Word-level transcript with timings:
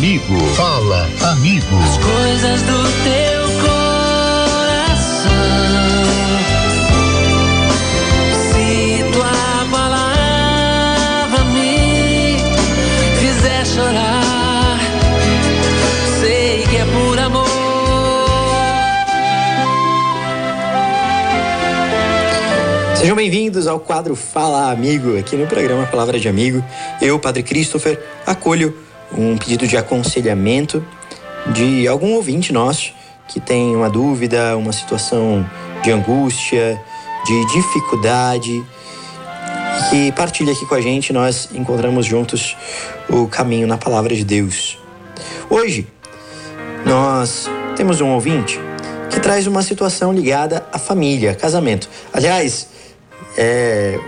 amigo. 0.00 0.38
Fala, 0.56 1.06
amigo. 1.32 1.76
As 1.76 1.98
coisas 1.98 2.62
do 2.62 2.82
teu 3.04 3.42
coração. 3.60 5.30
Se 8.48 9.04
tua 9.12 9.66
palavra 9.70 11.44
me 11.52 12.38
fizer 13.18 13.66
chorar, 13.66 14.78
sei 16.18 16.62
que 16.62 16.76
é 16.76 16.84
por 16.86 17.18
amor. 17.18 17.46
Sejam 22.96 23.16
bem-vindos 23.16 23.66
ao 23.66 23.78
quadro 23.78 24.16
Fala 24.16 24.72
Amigo, 24.72 25.18
aqui 25.18 25.36
no 25.36 25.46
programa 25.46 25.84
Palavra 25.84 26.18
de 26.18 26.26
Amigo. 26.26 26.64
Eu, 27.02 27.18
Padre 27.18 27.42
Christopher, 27.42 28.02
acolho 28.26 28.74
um 29.16 29.36
pedido 29.36 29.66
de 29.66 29.76
aconselhamento 29.76 30.84
de 31.52 31.86
algum 31.88 32.14
ouvinte 32.14 32.52
nosso 32.52 32.92
que 33.28 33.40
tem 33.40 33.76
uma 33.76 33.88
dúvida, 33.88 34.56
uma 34.56 34.72
situação 34.72 35.48
de 35.82 35.90
angústia, 35.92 36.80
de 37.24 37.46
dificuldade, 37.46 38.64
que 39.88 40.12
partilha 40.12 40.52
aqui 40.52 40.66
com 40.66 40.74
a 40.74 40.80
gente. 40.80 41.12
Nós 41.12 41.48
encontramos 41.54 42.06
juntos 42.06 42.56
o 43.08 43.28
caminho 43.28 43.66
na 43.66 43.78
Palavra 43.78 44.14
de 44.14 44.24
Deus. 44.24 44.78
Hoje, 45.48 45.86
nós 46.84 47.48
temos 47.76 48.00
um 48.00 48.08
ouvinte 48.08 48.58
que 49.10 49.20
traz 49.20 49.46
uma 49.46 49.62
situação 49.62 50.12
ligada 50.12 50.66
à 50.72 50.78
família, 50.78 51.34
casamento. 51.34 51.88
Aliás, 52.12 52.68
é, 53.36 53.98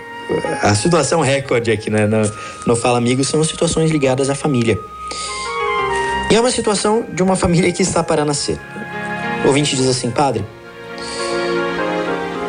a 0.62 0.75
situação 0.75 1.20
recorde 1.20 1.70
aqui 1.70 1.91
né, 1.91 2.06
no, 2.06 2.23
no 2.66 2.77
Fala 2.77 2.98
Amigo 2.98 3.23
são 3.25 3.42
situações 3.45 3.91
ligadas 3.91 4.30
à 4.30 4.34
família. 4.34 4.78
E 6.33 6.34
é 6.34 6.41
uma 6.41 6.50
situação 6.50 7.05
de 7.12 7.22
uma 7.22 7.36
família 7.36 7.70
que 7.70 7.83
está 7.83 8.02
para 8.02 8.25
nascer. 8.25 8.58
O 9.44 9.48
ouvinte 9.48 9.77
diz 9.77 9.86
assim, 9.86 10.11
padre, 10.11 10.42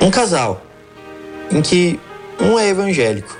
um 0.02 0.10
casal 0.10 0.62
em 1.52 1.62
que 1.62 2.00
um 2.40 2.58
é 2.58 2.70
evangélico 2.70 3.38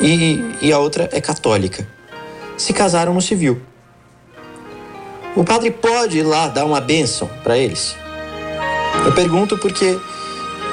e, 0.00 0.42
e 0.62 0.72
a 0.72 0.78
outra 0.78 1.06
é 1.12 1.20
católica 1.20 1.86
se 2.56 2.72
casaram 2.72 3.12
no 3.12 3.20
civil. 3.20 3.60
O 5.36 5.44
padre 5.44 5.70
pode 5.70 6.20
ir 6.20 6.22
lá 6.22 6.48
dar 6.48 6.64
uma 6.64 6.80
bênção 6.80 7.28
para 7.42 7.58
eles? 7.58 7.94
Eu 9.04 9.12
pergunto 9.12 9.58
porque 9.58 9.98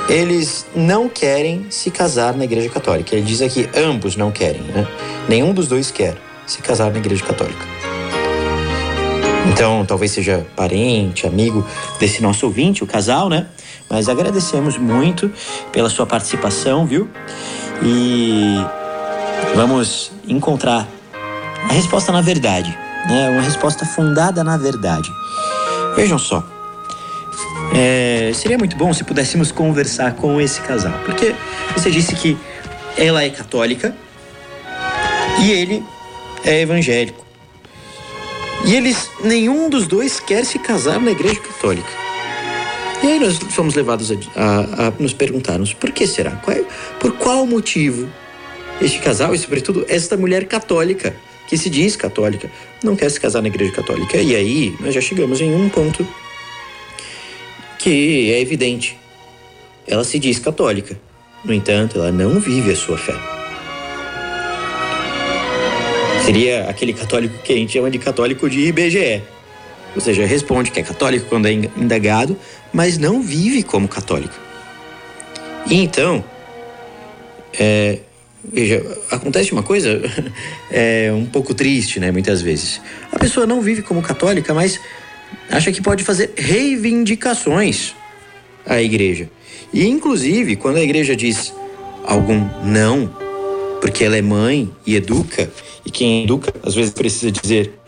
eles 0.07 0.65
não 0.73 1.09
querem 1.09 1.65
se 1.69 1.91
casar 1.91 2.33
na 2.33 2.45
Igreja 2.45 2.69
Católica. 2.69 3.13
Ele 3.13 3.25
diz 3.25 3.41
aqui 3.41 3.69
ambos 3.75 4.15
não 4.15 4.31
querem, 4.31 4.61
né? 4.61 4.87
Nenhum 5.27 5.53
dos 5.53 5.67
dois 5.67 5.91
quer 5.91 6.15
se 6.47 6.61
casar 6.61 6.93
na 6.93 6.97
Igreja 6.99 7.25
Católica. 7.25 7.80
Então, 9.50 9.86
talvez 9.86 10.11
seja 10.11 10.45
parente, 10.56 11.25
amigo 11.25 11.66
desse 12.00 12.22
nosso 12.22 12.45
ouvinte, 12.45 12.84
o 12.84 12.88
casal, 12.88 13.30
né? 13.30 13.48
Mas 13.89 14.08
agradecemos 14.08 14.78
muito 14.78 15.31
pela 15.72 15.89
sua 15.89 16.06
participação, 16.06 16.86
viu? 16.86 17.09
E 17.83 18.56
vamos 19.56 20.11
encontrar 20.28 20.88
a 21.70 21.73
resposta 21.73 22.11
na 22.11 22.22
verdade, 22.22 22.78
né? 23.08 23.30
Uma 23.30 23.42
resposta 23.42 23.86
fundada 23.86 24.44
na 24.44 24.58
verdade. 24.58 25.09
Vejam 25.95 26.17
só. 26.17 26.44
É, 27.73 28.31
seria 28.33 28.58
muito 28.58 28.76
bom 28.76 28.94
se 28.94 29.03
pudéssemos 29.03 29.52
conversar 29.52 30.14
com 30.14 30.39
esse 30.39 30.61
casal, 30.61 30.94
porque 31.05 31.36
você 31.76 31.89
disse 31.89 32.16
que 32.16 32.38
ela 32.98 33.23
é 33.23 33.30
católica 33.30 33.95
e 35.39 35.52
ele 35.52 35.83
é 36.44 36.61
evangélico. 36.61 37.30
E 38.66 38.76
eles, 38.76 39.09
nenhum 39.23 39.70
dos 39.70 39.88
dois 39.88 40.20
quer 40.20 40.45
se 40.45 40.59
casar 40.59 41.00
na 41.00 41.12
igreja 41.12 41.39
católica. 41.39 41.89
E 43.04 43.08
aí 43.08 43.20
nós 43.20 43.38
fomos 43.38 43.73
levados 43.73 44.11
a, 44.11 44.16
a, 44.36 44.88
a 44.88 44.92
nos 44.99 45.14
perguntarmos 45.14 45.73
por 45.73 45.92
que 45.92 46.05
será? 46.05 46.32
Qual 46.32 46.55
é, 46.55 46.64
por 47.00 47.14
qual 47.14 47.48
motivo 47.48 48.08
este 48.80 49.00
casal 49.00 49.33
e, 49.33 49.39
sobretudo, 49.39 49.86
esta 49.88 50.16
mulher 50.16 50.45
católica, 50.45 51.16
que 51.48 51.58
se 51.58 51.70
diz 51.70 51.95
católica, 51.95 52.52
não 52.83 52.95
quer 52.95 53.10
se 53.10 53.20
casar 53.20 53.42
na 53.42 53.48
igreja 53.48 53.71
católica? 53.71 54.17
E 54.17 54.36
aí 54.36 54.76
nós 54.80 54.94
já 54.94 55.02
chegamos 55.02 55.42
em 55.42 55.54
um 55.54 55.67
ponto 55.67 56.08
que 57.80 58.32
é 58.32 58.39
evidente. 58.39 58.98
Ela 59.88 60.04
se 60.04 60.20
diz 60.20 60.38
católica. 60.38 61.00
No 61.44 61.52
entanto, 61.52 61.98
ela 61.98 62.11
não 62.11 62.39
vive 62.39 62.71
a 62.71 62.76
sua 62.76 63.00
fé. 63.00 63.40
Seria 66.31 66.69
aquele 66.69 66.93
católico 66.93 67.39
que 67.43 67.52
a 67.52 67.55
gente 67.58 67.73
chama 67.73 67.92
de 67.92 67.99
católico 67.99 68.49
de 68.49 68.61
IBGE. 68.61 69.21
Ou 69.93 69.99
seja, 69.99 70.25
responde 70.25 70.71
que 70.71 70.80
é 70.80 70.83
católico 70.83 71.25
quando 71.27 71.45
é 71.45 71.52
indagado, 71.52 72.37
mas 72.71 72.97
não 72.97 73.21
vive 73.21 73.64
como 73.64 73.86
católico. 73.86 74.33
E 75.67 75.75
então, 75.75 76.23
é, 77.59 77.99
veja, 78.45 78.81
acontece 79.11 79.52
uma 79.52 79.61
coisa 79.61 80.02
é, 80.71 81.11
um 81.14 81.25
pouco 81.25 81.53
triste, 81.53 81.99
né? 81.99 82.14
Muitas 82.14 82.41
vezes. 82.41 82.80
A 83.11 83.20
pessoa 83.20 83.45
não 83.45 83.61
vive 83.61 83.81
como 83.81 84.02
católica, 84.02 84.53
mas 84.53 84.80
acha 85.49 85.70
que 85.70 85.81
pode 85.81 86.02
fazer 86.02 86.31
reivindicações 86.37 87.93
à 88.65 88.81
igreja. 88.81 89.30
E, 89.73 89.86
inclusive, 89.86 90.55
quando 90.55 90.77
a 90.77 90.81
igreja 90.81 91.14
diz 91.14 91.53
algum 92.05 92.47
não, 92.64 93.14
porque 93.81 94.05
ela 94.05 94.15
é 94.15 94.21
mãe 94.21 94.71
e 94.86 94.95
educa, 94.95 95.52
e 95.86 95.92
quem 95.92 96.23
educa 96.23 96.53
às 96.64 96.75
vezes 96.75 96.93
precisa 96.93 97.31
dizer 97.31 97.80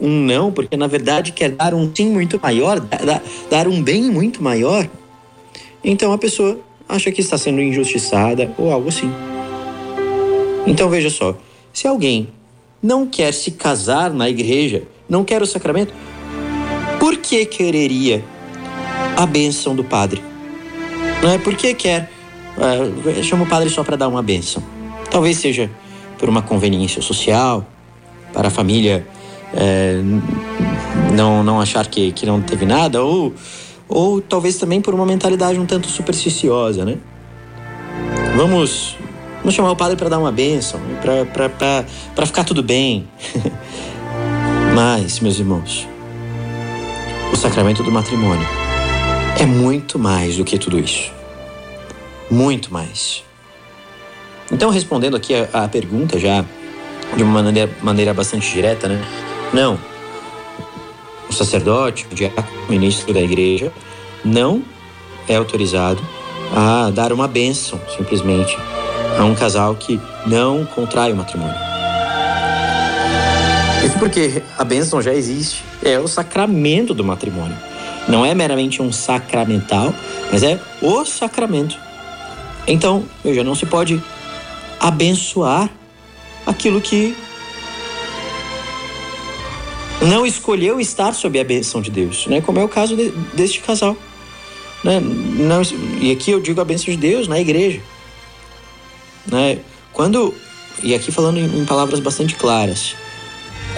um 0.00 0.08
não, 0.08 0.50
porque 0.50 0.76
na 0.76 0.86
verdade 0.86 1.32
quer 1.32 1.50
dar 1.50 1.74
um 1.74 1.90
sim 1.94 2.10
muito 2.10 2.40
maior, 2.42 2.80
dar, 2.80 3.22
dar 3.50 3.68
um 3.68 3.82
bem 3.82 4.02
muito 4.10 4.42
maior, 4.42 4.88
então 5.84 6.12
a 6.12 6.18
pessoa 6.18 6.58
acha 6.88 7.10
que 7.10 7.20
está 7.20 7.38
sendo 7.38 7.60
injustiçada 7.60 8.52
ou 8.58 8.72
algo 8.72 8.88
assim. 8.88 9.10
Então 10.66 10.88
veja 10.88 11.10
só, 11.10 11.36
se 11.72 11.86
alguém 11.86 12.28
não 12.82 13.06
quer 13.06 13.32
se 13.32 13.52
casar 13.52 14.12
na 14.12 14.28
igreja, 14.28 14.82
não 15.08 15.24
quer 15.24 15.40
o 15.42 15.46
sacramento, 15.46 15.94
por 16.98 17.16
que 17.16 17.44
quereria 17.46 18.24
a 19.16 19.26
bênção 19.26 19.74
do 19.74 19.84
padre? 19.84 20.22
Não 21.22 21.30
é 21.30 21.38
por 21.38 21.54
que 21.54 21.74
quer? 21.74 22.10
Uh, 22.56 23.22
chama 23.22 23.44
o 23.44 23.48
padre 23.48 23.70
só 23.70 23.84
para 23.84 23.96
dar 23.96 24.08
uma 24.08 24.22
bênção. 24.22 24.62
Talvez 25.10 25.36
seja 25.36 25.70
por 26.22 26.28
uma 26.28 26.40
conveniência 26.40 27.02
social, 27.02 27.66
para 28.32 28.46
a 28.46 28.50
família 28.50 29.04
é, 29.52 30.00
não, 31.12 31.42
não 31.42 31.60
achar 31.60 31.84
que, 31.88 32.12
que 32.12 32.24
não 32.24 32.40
teve 32.40 32.64
nada, 32.64 33.02
ou, 33.02 33.34
ou 33.88 34.20
talvez 34.20 34.56
também 34.56 34.80
por 34.80 34.94
uma 34.94 35.04
mentalidade 35.04 35.58
um 35.58 35.66
tanto 35.66 35.88
supersticiosa, 35.88 36.84
né? 36.84 36.96
Vamos, 38.36 38.96
vamos 39.38 39.52
chamar 39.52 39.72
o 39.72 39.76
padre 39.76 39.96
para 39.96 40.08
dar 40.08 40.20
uma 40.20 40.30
bênção, 40.30 40.78
para 42.14 42.24
ficar 42.24 42.44
tudo 42.44 42.62
bem. 42.62 43.08
Mas, 44.76 45.18
meus 45.18 45.40
irmãos, 45.40 45.88
o 47.32 47.36
sacramento 47.36 47.82
do 47.82 47.90
matrimônio 47.90 48.46
é 49.40 49.44
muito 49.44 49.98
mais 49.98 50.36
do 50.36 50.44
que 50.44 50.56
tudo 50.56 50.78
isso. 50.78 51.10
Muito 52.30 52.72
mais. 52.72 53.24
Então, 54.52 54.70
respondendo 54.70 55.16
aqui 55.16 55.34
a, 55.34 55.64
a 55.64 55.68
pergunta 55.68 56.18
já 56.18 56.44
de 57.16 57.22
uma 57.22 57.42
maneira, 57.42 57.70
maneira 57.82 58.14
bastante 58.14 58.52
direta, 58.52 58.86
né? 58.86 59.02
Não. 59.52 59.78
O 61.28 61.32
sacerdote, 61.32 62.06
o 62.12 62.14
diácono, 62.14 62.46
o 62.68 62.70
ministro 62.70 63.12
da 63.14 63.20
igreja, 63.20 63.72
não 64.22 64.62
é 65.26 65.36
autorizado 65.36 66.00
a 66.54 66.90
dar 66.90 67.12
uma 67.12 67.26
bênção, 67.26 67.80
simplesmente, 67.96 68.56
a 69.18 69.24
um 69.24 69.34
casal 69.34 69.74
que 69.74 69.98
não 70.26 70.66
contrai 70.66 71.12
o 71.12 71.16
matrimônio. 71.16 71.56
Isso 73.84 73.98
porque 73.98 74.42
a 74.58 74.64
bênção 74.64 75.00
já 75.00 75.14
existe. 75.14 75.64
É 75.82 75.98
o 75.98 76.06
sacramento 76.06 76.94
do 76.94 77.02
matrimônio. 77.02 77.56
Não 78.06 78.24
é 78.24 78.34
meramente 78.34 78.82
um 78.82 78.92
sacramental, 78.92 79.94
mas 80.30 80.42
é 80.42 80.60
o 80.80 81.04
sacramento. 81.04 81.76
Então, 82.66 83.04
veja, 83.24 83.42
não 83.42 83.54
se 83.54 83.66
pode 83.66 84.02
abençoar 84.82 85.70
aquilo 86.44 86.80
que 86.80 87.16
não 90.02 90.26
escolheu 90.26 90.80
estar 90.80 91.14
sob 91.14 91.38
a 91.38 91.44
benção 91.44 91.80
de 91.80 91.90
Deus, 91.90 92.26
né? 92.26 92.40
Como 92.40 92.58
é 92.58 92.64
o 92.64 92.68
caso 92.68 92.96
de, 92.96 93.10
deste 93.34 93.60
casal, 93.60 93.96
né? 94.82 94.98
Não, 95.00 95.62
e 96.00 96.10
aqui 96.10 96.32
eu 96.32 96.40
digo 96.40 96.60
a 96.60 96.64
benção 96.64 96.92
de 96.92 96.96
Deus 96.96 97.28
na 97.28 97.38
igreja, 97.38 97.80
né? 99.26 99.60
Quando 99.92 100.34
e 100.82 100.94
aqui 100.94 101.12
falando 101.12 101.38
em, 101.38 101.60
em 101.60 101.64
palavras 101.64 102.00
bastante 102.00 102.34
claras, 102.34 102.96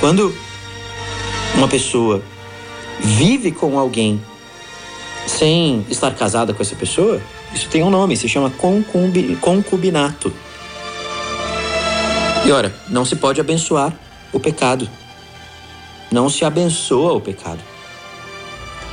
quando 0.00 0.34
uma 1.54 1.68
pessoa 1.68 2.22
vive 3.00 3.52
com 3.52 3.78
alguém 3.78 4.18
sem 5.26 5.84
estar 5.90 6.14
casada 6.14 6.54
com 6.54 6.62
essa 6.62 6.76
pessoa, 6.76 7.20
isso 7.54 7.68
tem 7.68 7.82
um 7.82 7.90
nome, 7.90 8.16
se 8.16 8.28
chama 8.28 8.50
concubinato. 9.40 10.32
E 12.44 12.52
ora, 12.52 12.74
não 12.88 13.04
se 13.04 13.16
pode 13.16 13.40
abençoar 13.40 13.92
o 14.32 14.38
pecado. 14.38 14.88
não 16.12 16.28
se 16.28 16.44
abençoa 16.44 17.14
o 17.14 17.20
pecado. 17.20 17.60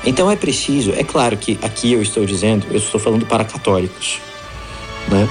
Então 0.03 0.31
é 0.31 0.36
preciso, 0.36 0.92
é 0.92 1.03
claro 1.03 1.38
que 1.38 1.59
aqui 1.62 1.94
eu 1.94 2.01
estou 2.01 2.25
dizendo, 2.25 2.65
eu 2.71 2.77
estou 2.77 3.00
falando 3.00 3.25
para 3.27 3.45
católicos, 3.45 4.19
né? 5.07 5.30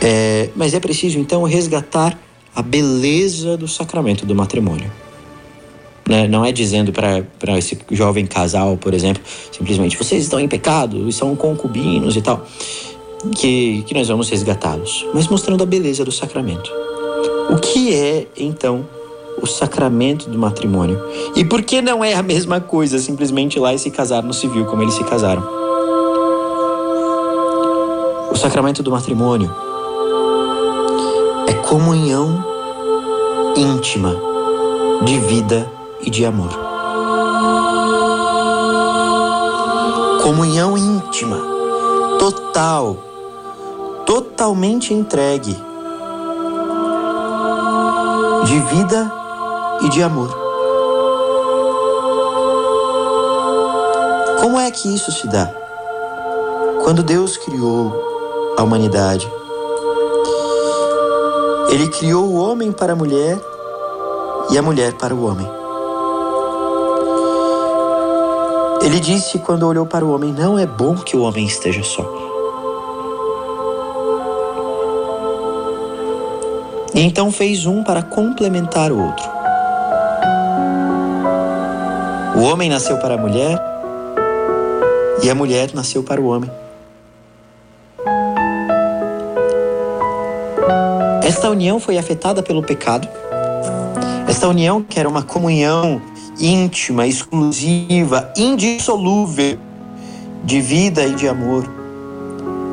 É, 0.00 0.48
mas 0.56 0.72
é 0.72 0.80
preciso 0.80 1.18
então 1.18 1.42
resgatar 1.42 2.18
a 2.54 2.62
beleza 2.62 3.56
do 3.56 3.68
sacramento 3.68 4.24
do 4.24 4.34
matrimônio. 4.34 4.90
Né? 6.08 6.28
Não 6.28 6.44
é 6.44 6.52
dizendo 6.52 6.92
para 6.92 7.58
esse 7.58 7.78
jovem 7.90 8.26
casal, 8.26 8.76
por 8.76 8.94
exemplo, 8.94 9.22
simplesmente 9.50 9.96
vocês 9.96 10.22
estão 10.22 10.38
em 10.38 10.48
pecado 10.48 11.10
são 11.12 11.34
concubinos 11.34 12.16
e 12.16 12.22
tal, 12.22 12.46
que, 13.30 13.82
que 13.82 13.94
nós 13.94 14.08
vamos 14.08 14.28
resgatá-los, 14.28 15.06
mas 15.14 15.28
mostrando 15.28 15.62
a 15.62 15.66
beleza 15.66 16.04
do 16.04 16.12
sacramento. 16.12 16.70
O 17.50 17.56
que 17.56 17.94
é 17.94 18.26
então 18.36 18.86
o 19.40 19.46
sacramento 19.46 20.28
do 20.30 20.38
matrimônio? 20.38 21.00
E 21.36 21.44
por 21.44 21.62
que 21.62 21.82
não 21.82 22.04
é 22.04 22.14
a 22.14 22.22
mesma 22.22 22.60
coisa 22.60 22.98
simplesmente 22.98 23.56
ir 23.56 23.60
lá 23.60 23.74
e 23.74 23.78
se 23.78 23.90
casar 23.90 24.22
no 24.22 24.32
civil 24.32 24.64
como 24.66 24.82
eles 24.82 24.94
se 24.94 25.04
casaram? 25.04 25.42
O 28.30 28.36
sacramento 28.36 28.82
do 28.82 28.90
matrimônio 28.90 29.50
é 31.46 31.52
comunhão 31.68 32.44
íntima 33.56 34.16
de 35.04 35.18
vida 35.18 35.70
e 36.00 36.10
de 36.10 36.24
amor. 36.24 36.50
Comunhão 40.22 40.76
íntima, 40.76 41.38
total, 42.18 42.96
totalmente 44.44 44.92
entregue, 44.92 45.56
de 48.44 48.58
vida 48.74 49.10
e 49.80 49.88
de 49.88 50.02
amor. 50.02 50.28
Como 54.42 54.60
é 54.60 54.70
que 54.70 54.94
isso 54.94 55.10
se 55.12 55.26
dá? 55.28 55.50
Quando 56.82 57.02
Deus 57.02 57.38
criou 57.38 57.90
a 58.58 58.62
humanidade, 58.62 59.26
Ele 61.70 61.88
criou 61.88 62.24
o 62.24 62.34
homem 62.34 62.70
para 62.70 62.92
a 62.92 62.96
mulher 62.96 63.40
e 64.50 64.58
a 64.58 64.62
mulher 64.62 64.92
para 64.92 65.14
o 65.14 65.24
homem. 65.24 65.50
Ele 68.82 69.00
disse 69.00 69.38
quando 69.38 69.66
olhou 69.66 69.86
para 69.86 70.04
o 70.04 70.14
homem: 70.14 70.34
Não 70.34 70.58
é 70.58 70.66
bom 70.66 70.96
que 70.96 71.16
o 71.16 71.22
homem 71.22 71.46
esteja 71.46 71.82
só. 71.82 72.23
E 76.94 77.00
então 77.00 77.32
fez 77.32 77.66
um 77.66 77.82
para 77.82 78.02
complementar 78.02 78.92
o 78.92 79.02
outro. 79.02 79.28
O 82.36 82.42
homem 82.42 82.68
nasceu 82.68 82.98
para 82.98 83.14
a 83.14 83.18
mulher 83.18 83.60
e 85.22 85.28
a 85.28 85.34
mulher 85.34 85.70
nasceu 85.74 86.02
para 86.04 86.20
o 86.20 86.26
homem. 86.26 86.50
Esta 91.22 91.50
união 91.50 91.80
foi 91.80 91.98
afetada 91.98 92.42
pelo 92.42 92.62
pecado. 92.62 93.08
Esta 94.28 94.48
união, 94.48 94.82
que 94.82 95.00
era 95.00 95.08
uma 95.08 95.22
comunhão 95.22 96.00
íntima, 96.38 97.06
exclusiva, 97.06 98.32
indissolúvel 98.36 99.58
de 100.44 100.60
vida 100.60 101.04
e 101.04 101.14
de 101.14 101.28
amor, 101.28 101.64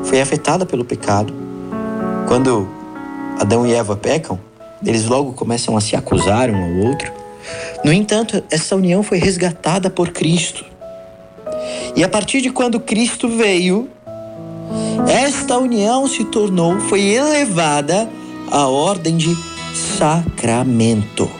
foi 0.04 0.20
afetada 0.20 0.64
pelo 0.64 0.84
pecado. 0.84 1.32
Quando 2.28 2.81
Adão 3.38 3.66
e 3.66 3.72
Eva 3.72 3.96
pecam, 3.96 4.38
eles 4.84 5.06
logo 5.06 5.32
começam 5.32 5.76
a 5.76 5.80
se 5.80 5.94
acusar 5.94 6.50
um 6.50 6.62
ao 6.62 6.86
outro. 6.86 7.12
No 7.84 7.92
entanto, 7.92 8.42
essa 8.50 8.76
união 8.76 9.02
foi 9.02 9.18
resgatada 9.18 9.90
por 9.90 10.10
Cristo. 10.10 10.64
E 11.94 12.02
a 12.02 12.08
partir 12.08 12.40
de 12.40 12.50
quando 12.50 12.80
Cristo 12.80 13.28
veio, 13.28 13.88
esta 15.08 15.58
união 15.58 16.06
se 16.08 16.24
tornou, 16.24 16.80
foi 16.80 17.02
elevada 17.02 18.08
à 18.50 18.66
ordem 18.66 19.16
de 19.16 19.36
sacramento. 19.98 21.30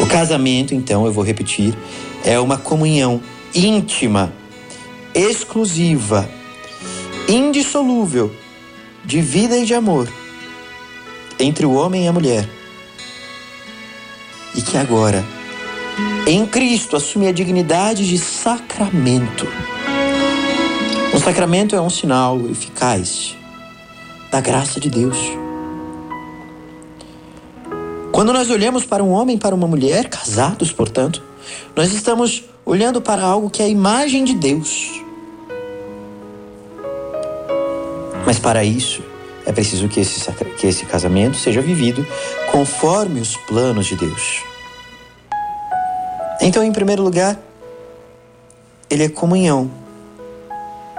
O 0.00 0.06
casamento, 0.06 0.74
então, 0.74 1.06
eu 1.06 1.12
vou 1.12 1.24
repetir, 1.24 1.74
é 2.24 2.38
uma 2.38 2.56
comunhão 2.56 3.20
íntima, 3.54 4.32
exclusiva, 5.14 6.28
indissolúvel 7.28 8.30
de 9.04 9.20
vida 9.20 9.56
e 9.56 9.64
de 9.64 9.74
amor 9.74 10.08
entre 11.38 11.66
o 11.66 11.72
homem 11.74 12.04
e 12.04 12.08
a 12.08 12.12
mulher. 12.12 12.48
E 14.54 14.62
que 14.62 14.76
agora, 14.76 15.24
em 16.26 16.46
Cristo, 16.46 16.96
assume 16.96 17.28
a 17.28 17.32
dignidade 17.32 18.08
de 18.08 18.18
sacramento. 18.18 19.46
O 21.14 21.18
sacramento 21.18 21.76
é 21.76 21.80
um 21.80 21.90
sinal 21.90 22.40
eficaz 22.48 23.36
da 24.30 24.40
graça 24.40 24.80
de 24.80 24.90
Deus. 24.90 25.16
Quando 28.12 28.32
nós 28.32 28.50
olhamos 28.50 28.84
para 28.84 29.04
um 29.04 29.10
homem 29.10 29.36
e 29.36 29.38
para 29.38 29.54
uma 29.54 29.66
mulher, 29.66 30.08
casados, 30.08 30.72
portanto, 30.72 31.22
nós 31.74 31.92
estamos 31.92 32.44
olhando 32.64 33.00
para 33.00 33.22
algo 33.22 33.50
que 33.50 33.62
é 33.62 33.66
a 33.66 33.68
imagem 33.68 34.24
de 34.24 34.34
Deus. 34.34 35.02
Mas 38.24 38.38
para 38.38 38.64
isso, 38.64 39.02
é 39.46 39.52
preciso 39.52 39.88
que 39.88 40.00
esse, 40.00 40.30
que 40.58 40.66
esse 40.66 40.84
casamento 40.84 41.36
seja 41.36 41.62
vivido 41.62 42.04
conforme 42.50 43.20
os 43.20 43.36
planos 43.36 43.86
de 43.86 43.94
Deus. 43.94 44.42
Então, 46.40 46.62
em 46.62 46.72
primeiro 46.72 47.02
lugar, 47.02 47.38
ele 48.90 49.04
é 49.04 49.08
comunhão 49.08 49.70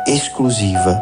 exclusiva. 0.07 1.01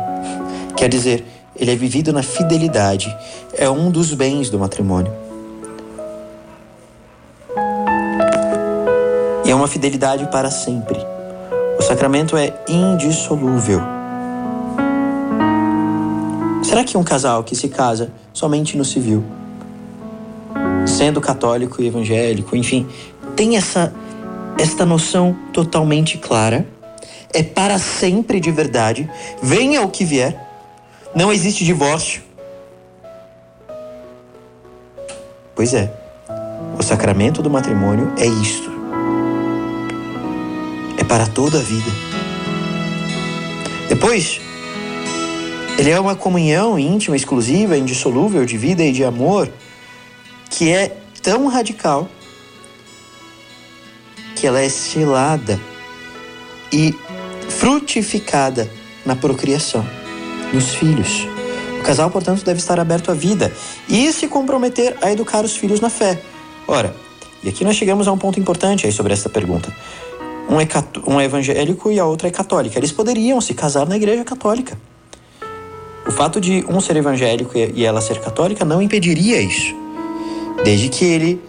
Quer 0.75 0.89
dizer, 0.89 1.23
ele 1.55 1.71
é 1.71 1.75
vivido 1.75 2.11
na 2.11 2.23
fidelidade. 2.23 3.15
É 3.53 3.69
um 3.69 3.91
dos 3.91 4.13
bens 4.13 4.49
do 4.49 4.59
matrimônio. 4.59 5.13
E 9.45 9.51
é 9.51 9.55
uma 9.55 9.67
fidelidade 9.67 10.25
para 10.27 10.49
sempre. 10.49 10.99
O 11.77 11.81
sacramento 11.83 12.35
é 12.35 12.53
indissolúvel. 12.67 13.94
Será 16.75 16.83
que 16.83 16.97
um 16.97 17.05
casal 17.05 17.41
que 17.41 17.55
se 17.55 17.69
casa 17.69 18.11
somente 18.33 18.75
no 18.75 18.83
civil, 18.83 19.23
sendo 20.85 21.21
católico 21.21 21.81
e 21.81 21.87
evangélico, 21.87 22.53
enfim, 22.53 22.85
tem 23.33 23.55
essa 23.55 23.93
esta 24.59 24.85
noção 24.85 25.33
totalmente 25.53 26.17
clara? 26.17 26.67
É 27.33 27.41
para 27.41 27.79
sempre 27.79 28.41
de 28.41 28.51
verdade, 28.51 29.09
venha 29.41 29.83
o 29.83 29.89
que 29.89 30.03
vier. 30.03 30.37
Não 31.15 31.31
existe 31.31 31.63
divórcio. 31.63 32.21
Pois 35.55 35.73
é. 35.73 35.93
O 36.77 36.83
sacramento 36.83 37.41
do 37.41 37.49
matrimônio 37.49 38.11
é 38.17 38.25
isto 38.25 38.69
para 41.07 41.25
toda 41.27 41.57
a 41.57 41.61
vida. 41.61 41.91
Depois, 43.87 44.41
ele 45.77 45.89
é 45.89 45.99
uma 45.99 46.15
comunhão 46.15 46.79
íntima, 46.79 47.15
exclusiva, 47.15 47.77
indissolúvel 47.77 48.45
de 48.45 48.57
vida 48.57 48.83
e 48.83 48.91
de 48.91 49.03
amor 49.03 49.51
que 50.49 50.71
é 50.71 50.95
tão 51.21 51.47
radical 51.47 52.07
que 54.35 54.47
ela 54.47 54.59
é 54.61 54.69
selada 54.69 55.59
e 56.71 56.93
frutificada 57.49 58.69
na 59.05 59.15
procriação, 59.15 59.85
nos 60.53 60.75
filhos. 60.75 61.27
O 61.79 61.83
casal, 61.83 62.09
portanto, 62.09 62.43
deve 62.43 62.59
estar 62.59 62.79
aberto 62.79 63.11
à 63.11 63.13
vida 63.13 63.51
e 63.87 64.11
se 64.11 64.27
comprometer 64.27 64.97
a 65.01 65.11
educar 65.11 65.43
os 65.43 65.55
filhos 65.55 65.79
na 65.79 65.89
fé. 65.89 66.21
Ora, 66.67 66.95
e 67.43 67.49
aqui 67.49 67.63
nós 67.63 67.75
chegamos 67.75 68.07
a 68.07 68.11
um 68.11 68.17
ponto 68.17 68.39
importante 68.39 68.85
aí 68.85 68.91
sobre 68.91 69.13
essa 69.13 69.29
pergunta 69.29 69.73
um 70.49 70.59
é, 70.59 70.67
um 71.07 71.19
é 71.19 71.25
evangélico 71.25 71.91
e 71.91 71.99
a 71.99 72.05
outra 72.05 72.27
é 72.27 72.31
católica. 72.31 72.77
Eles 72.77 72.91
poderiam 72.91 73.41
se 73.41 73.53
casar 73.53 73.87
na 73.87 73.95
igreja 73.95 74.23
católica. 74.23 74.77
O 76.07 76.11
fato 76.11 76.39
de 76.39 76.63
um 76.69 76.79
ser 76.79 76.95
evangélico 76.97 77.57
e 77.57 77.83
ela 77.83 77.99
ser 77.99 78.19
católica 78.21 78.63
não 78.63 78.81
impediria 78.81 79.41
isso, 79.41 79.75
desde 80.63 80.87
que 80.89 81.03
ele 81.03 81.41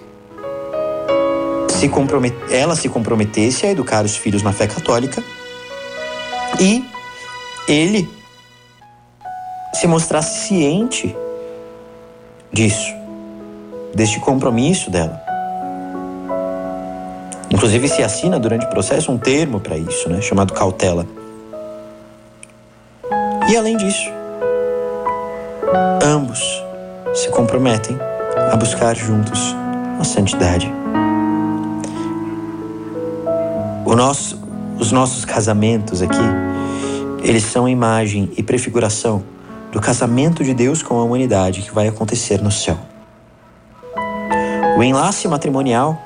se 1.69 1.89
compromet... 1.89 2.35
ela 2.51 2.75
se 2.75 2.89
comprometesse 2.89 3.67
a 3.67 3.71
educar 3.71 4.05
os 4.05 4.17
filhos 4.17 4.43
na 4.43 4.53
fé 4.53 4.67
católica 4.67 5.23
e 6.59 6.83
ele 7.69 8.09
se 9.75 9.87
mostrasse 9.87 10.49
ciente 10.49 11.15
disso, 12.51 12.95
deste 13.95 14.19
compromisso 14.21 14.91
dela. 14.91 15.21
Inclusive 17.51 17.89
se 17.89 18.03
assina 18.03 18.39
durante 18.39 18.65
o 18.65 18.71
processo 18.71 19.13
um 19.13 19.19
termo 19.19 19.61
para 19.61 19.77
isso, 19.77 20.09
né, 20.09 20.21
chamado 20.23 20.55
cautela. 20.55 21.07
E 23.49 23.57
além 23.57 23.77
disso, 23.77 24.16
ambos 26.03 26.41
se 27.15 27.29
comprometem 27.29 27.99
a 28.53 28.57
buscar 28.57 28.95
juntos 28.95 29.55
a 29.99 30.05
santidade. 30.05 30.73
Nosso, 33.97 34.39
os 34.79 34.93
nossos 34.93 35.25
casamentos 35.25 36.03
aqui, 36.03 36.21
eles 37.25 37.45
são 37.45 37.67
imagem 37.67 38.31
e 38.37 38.43
prefiguração 38.43 39.25
do 39.73 39.81
casamento 39.81 40.45
de 40.45 40.53
Deus 40.53 40.83
com 40.83 41.01
a 41.01 41.03
humanidade 41.03 41.63
que 41.63 41.73
vai 41.73 41.89
acontecer 41.89 42.43
no 42.43 42.51
céu. 42.51 42.77
O 44.77 44.83
enlace 44.83 45.27
matrimonial 45.27 45.99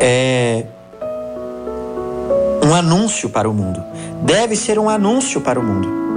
é 0.00 0.64
um 2.64 2.72
anúncio 2.72 3.28
para 3.28 3.50
o 3.50 3.52
mundo. 3.52 3.82
Deve 4.22 4.54
ser 4.54 4.78
um 4.78 4.88
anúncio 4.88 5.40
para 5.40 5.58
o 5.58 5.62
mundo. 5.62 6.13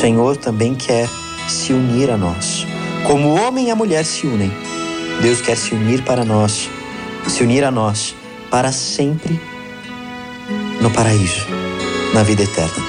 Senhor 0.00 0.36
também 0.36 0.74
quer 0.74 1.08
se 1.48 1.72
unir 1.72 2.10
a 2.10 2.16
nós. 2.16 2.66
Como 3.06 3.28
o 3.28 3.40
homem 3.40 3.68
e 3.68 3.70
a 3.70 3.76
mulher 3.76 4.04
se 4.04 4.26
unem, 4.26 4.50
Deus 5.20 5.40
quer 5.40 5.56
se 5.56 5.74
unir 5.74 6.02
para 6.02 6.24
nós 6.24 6.68
se 7.28 7.42
unir 7.42 7.64
a 7.64 7.70
nós 7.70 8.14
para 8.50 8.72
sempre 8.72 9.40
no 10.80 10.90
paraíso, 10.90 11.46
na 12.12 12.22
vida 12.22 12.42
eterna. 12.42 12.84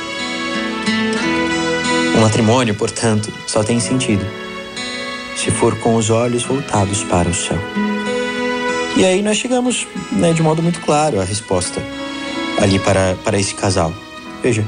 O 2.16 2.22
matrimônio, 2.22 2.74
portanto, 2.74 3.32
só 3.48 3.64
tem 3.64 3.80
sentido 3.80 4.26
se 5.36 5.52
for 5.52 5.76
com 5.80 5.96
os 5.96 6.10
olhos 6.10 6.44
voltados 6.44 7.04
para 7.04 7.30
o 7.30 7.34
céu. 7.34 7.58
E 8.98 9.06
aí 9.06 9.22
nós 9.22 9.38
chegamos 9.38 9.88
né, 10.12 10.34
de 10.34 10.42
modo 10.42 10.62
muito 10.62 10.82
claro 10.82 11.20
à 11.20 11.24
resposta 11.24 11.82
ali 12.62 12.78
para, 12.80 13.16
para 13.24 13.40
esse 13.40 13.56
casal. 13.56 13.94
Veja, 14.44 14.66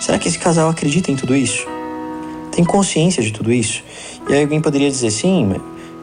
será 0.00 0.18
que 0.18 0.28
esse 0.28 0.38
casal 0.38 0.70
acredita 0.70 1.10
em 1.10 1.16
tudo 1.16 1.36
isso? 1.36 1.77
Tem 2.58 2.64
consciência 2.64 3.22
de 3.22 3.32
tudo 3.32 3.52
isso? 3.52 3.84
E 4.28 4.34
aí 4.34 4.42
alguém 4.42 4.60
poderia 4.60 4.90
dizer 4.90 5.12
sim, 5.12 5.54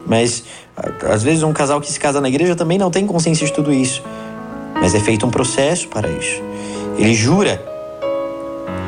mas 0.06 0.42
às 1.06 1.22
vezes 1.22 1.42
um 1.42 1.52
casal 1.52 1.82
que 1.82 1.92
se 1.92 2.00
casa 2.00 2.18
na 2.18 2.30
igreja 2.30 2.56
também 2.56 2.78
não 2.78 2.90
tem 2.90 3.06
consciência 3.06 3.46
de 3.46 3.52
tudo 3.52 3.70
isso. 3.70 4.02
Mas 4.72 4.94
é 4.94 5.00
feito 5.00 5.26
um 5.26 5.30
processo 5.30 5.86
para 5.88 6.08
isso. 6.08 6.40
Ele 6.96 7.12
jura, 7.12 7.62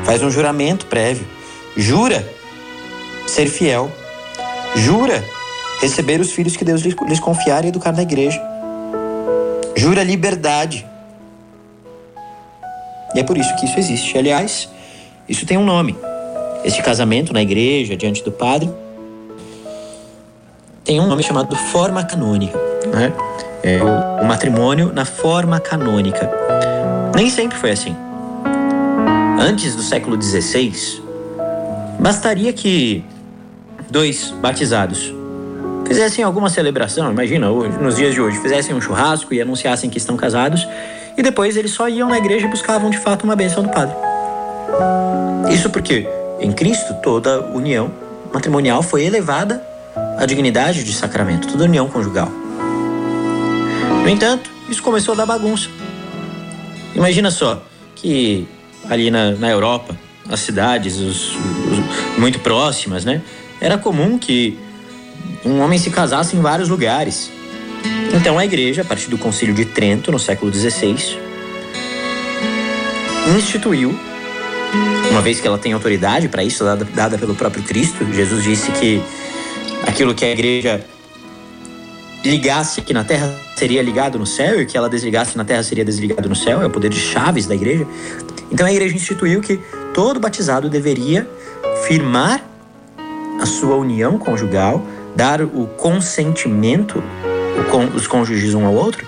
faz 0.03 0.23
um 0.23 0.31
juramento 0.31 0.87
prévio, 0.87 1.27
jura 1.77 2.27
ser 3.27 3.45
fiel, 3.45 3.91
jura 4.75 5.23
receber 5.79 6.19
os 6.19 6.31
filhos 6.31 6.57
que 6.57 6.65
Deus 6.65 6.81
lhes 6.81 7.19
confiar 7.19 7.65
e 7.65 7.67
educar 7.67 7.91
na 7.91 8.01
igreja, 8.01 8.41
jura 9.75 10.01
liberdade. 10.01 10.87
E 13.13 13.19
é 13.19 13.23
por 13.23 13.37
isso 13.37 13.55
que 13.57 13.67
isso 13.67 13.77
existe. 13.77 14.17
Aliás, 14.17 14.67
isso 15.27 15.45
tem 15.45 15.55
um 15.55 15.63
nome. 15.63 15.95
Este 16.63 16.81
casamento 16.81 17.33
na 17.33 17.41
igreja, 17.41 17.95
diante 17.95 18.23
do 18.23 18.31
padre, 18.31 18.69
tem 20.83 20.99
um 20.99 21.07
nome 21.07 21.23
chamado 21.23 21.55
forma 21.55 22.03
canônica, 22.03 22.57
né? 22.93 23.13
É 23.61 23.77
o, 23.81 24.23
o 24.23 24.25
matrimônio 24.25 24.91
na 24.93 25.05
forma 25.05 25.59
canônica. 25.59 26.29
Nem 27.15 27.29
sempre 27.29 27.57
foi 27.57 27.71
assim. 27.71 27.95
Antes 29.39 29.75
do 29.75 29.81
século 29.81 30.21
XVI, 30.21 31.01
bastaria 31.99 32.51
que 32.51 33.03
dois 33.89 34.33
batizados 34.41 35.13
fizessem 35.87 36.23
alguma 36.23 36.49
celebração, 36.49 37.11
imagina, 37.11 37.49
hoje, 37.49 37.77
nos 37.79 37.95
dias 37.95 38.13
de 38.13 38.21
hoje, 38.21 38.37
fizessem 38.39 38.75
um 38.75 38.81
churrasco 38.81 39.33
e 39.33 39.41
anunciassem 39.41 39.89
que 39.89 39.97
estão 39.97 40.15
casados, 40.15 40.67
e 41.17 41.23
depois 41.23 41.57
eles 41.57 41.71
só 41.71 41.89
iam 41.89 42.09
na 42.09 42.17
igreja 42.17 42.45
e 42.45 42.49
buscavam 42.49 42.89
de 42.89 42.97
fato 42.97 43.23
uma 43.23 43.35
benção 43.35 43.63
do 43.63 43.69
padre. 43.69 43.95
Isso 45.51 45.69
porque 45.69 46.07
em 46.39 46.51
Cristo 46.51 46.93
toda 47.01 47.41
união 47.41 47.91
matrimonial 48.33 48.81
foi 48.81 49.03
elevada 49.03 49.63
a 50.17 50.25
dignidade 50.25 50.83
de 50.83 50.93
sacramento, 50.93 51.47
toda 51.47 51.63
união 51.63 51.87
conjugal. 51.87 52.29
No 54.03 54.09
entanto, 54.09 54.49
isso 54.69 54.81
começou 54.81 55.13
a 55.13 55.17
dar 55.17 55.25
bagunça. 55.25 55.69
Imagina 56.95 57.31
só 57.31 57.61
que 57.95 58.47
ali 58.89 59.11
na, 59.11 59.31
na 59.31 59.49
Europa, 59.49 59.97
as 60.29 60.39
cidades 60.39 60.97
os, 60.97 61.35
os, 61.35 62.17
muito 62.17 62.39
próximas, 62.39 63.03
né? 63.03 63.21
Era 63.59 63.77
comum 63.77 64.17
que 64.17 64.57
um 65.45 65.59
homem 65.61 65.77
se 65.77 65.89
casasse 65.89 66.35
em 66.35 66.41
vários 66.41 66.69
lugares. 66.69 67.31
Então 68.13 68.37
a 68.37 68.45
igreja, 68.45 68.81
a 68.81 68.85
partir 68.85 69.09
do 69.09 69.17
Concílio 69.17 69.53
de 69.53 69.65
Trento, 69.65 70.11
no 70.11 70.19
século 70.19 70.51
XVI, 70.53 71.17
instituiu, 73.35 73.97
uma 75.11 75.21
vez 75.21 75.39
que 75.39 75.47
ela 75.47 75.57
tem 75.57 75.73
autoridade 75.73 76.29
para 76.29 76.43
isso, 76.43 76.63
dada, 76.63 76.85
dada 76.85 77.17
pelo 77.17 77.35
próprio 77.35 77.63
Cristo, 77.63 78.05
Jesus 78.13 78.43
disse 78.43 78.71
que 78.71 79.01
aquilo 79.85 80.13
que 80.13 80.23
a 80.23 80.31
igreja 80.31 80.85
ligasse 82.23 82.79
aqui 82.79 82.93
na 82.93 83.03
terra 83.03 83.33
seria 83.55 83.81
ligado 83.81 84.19
no 84.19 84.25
céu 84.25 84.61
e 84.61 84.65
que 84.65 84.77
ela 84.77 84.89
desligasse 84.89 85.37
na 85.37 85.43
terra 85.43 85.63
seria 85.63 85.83
desligado 85.83 86.27
no 86.29 86.35
céu, 86.35 86.61
é 86.61 86.65
o 86.65 86.69
poder 86.69 86.89
de 86.89 86.99
chaves 86.99 87.45
da 87.45 87.55
igreja. 87.55 87.87
Então 88.51 88.65
a 88.65 88.71
igreja 88.71 88.95
instituiu 88.95 89.41
que 89.41 89.59
todo 89.93 90.19
batizado 90.19 90.69
deveria 90.69 91.29
firmar 91.87 92.43
a 93.41 93.45
sua 93.45 93.75
união 93.75 94.17
conjugal, 94.17 94.85
dar 95.15 95.41
o 95.41 95.67
consentimento, 95.77 97.01
os 97.95 98.07
cônjuges 98.07 98.53
um 98.53 98.65
ao 98.65 98.73
outro, 98.73 99.05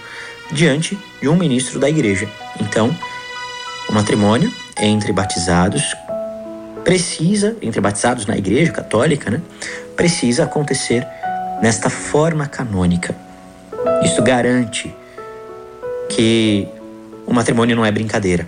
diante 0.52 0.98
de 1.22 1.28
um 1.28 1.36
ministro 1.36 1.80
da 1.80 1.90
igreja. 1.90 2.28
Então, 2.60 2.96
o 3.90 3.94
matrimônio 3.94 4.52
entre 4.80 5.12
batizados 5.12 5.96
precisa, 6.84 7.56
entre 7.62 7.80
batizados 7.80 8.26
na 8.26 8.38
igreja 8.38 8.72
católica, 8.72 9.30
né, 9.30 9.42
precisa 9.96 10.44
acontecer 10.44 11.06
nesta 11.62 11.90
forma 11.90 12.48
canônica. 12.48 13.16
Isso 14.04 14.22
garante 14.22 14.94
que 16.10 16.68
o 17.26 17.34
matrimônio 17.34 17.76
não 17.76 17.86
é 17.86 17.92
brincadeira. 17.92 18.48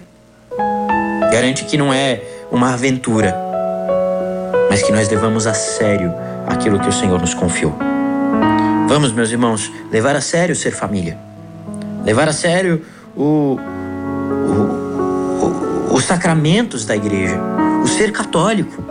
Garante 1.31 1.65
que 1.65 1.77
não 1.77 1.93
é 1.93 2.21
uma 2.51 2.73
aventura, 2.73 3.35
mas 4.69 4.83
que 4.83 4.91
nós 4.91 5.09
levamos 5.09 5.47
a 5.47 5.53
sério 5.53 6.13
aquilo 6.47 6.79
que 6.79 6.89
o 6.89 6.91
Senhor 6.91 7.19
nos 7.19 7.33
confiou. 7.33 7.75
Vamos, 8.87 9.11
meus 9.11 9.31
irmãos, 9.31 9.71
levar 9.91 10.15
a 10.15 10.21
sério 10.21 10.55
ser 10.55 10.71
família. 10.71 11.17
Levar 12.03 12.27
a 12.27 12.33
sério 12.33 12.85
o, 13.15 13.57
o, 13.57 14.82
os 15.93 16.05
sacramentos 16.05 16.85
da 16.85 16.95
igreja, 16.95 17.39
o 17.83 17.87
ser 17.87 18.11
católico. 18.11 18.83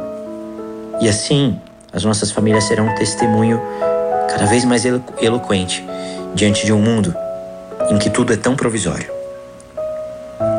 E 1.00 1.08
assim, 1.08 1.60
as 1.92 2.04
nossas 2.04 2.30
famílias 2.30 2.62
serão 2.64 2.86
um 2.86 2.94
testemunho 2.94 3.60
cada 4.30 4.46
vez 4.46 4.64
mais 4.64 4.86
elo 4.86 5.02
eloquente 5.20 5.84
diante 6.32 6.64
de 6.64 6.72
um 6.72 6.80
mundo 6.80 7.12
em 7.90 7.98
que 7.98 8.08
tudo 8.08 8.32
é 8.32 8.36
tão 8.36 8.54
provisório. 8.54 9.10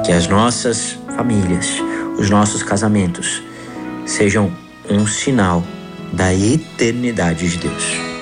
Que 0.05 0.11
as 0.11 0.27
nossas 0.27 0.97
famílias, 1.15 1.81
os 2.19 2.29
nossos 2.29 2.61
casamentos, 2.61 3.41
sejam 4.05 4.51
um 4.89 5.07
sinal 5.07 5.63
da 6.11 6.33
eternidade 6.33 7.47
de 7.47 7.57
Deus. 7.57 8.12